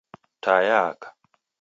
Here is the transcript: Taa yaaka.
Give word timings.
Taa 0.43 0.61
yaaka. 0.69 1.07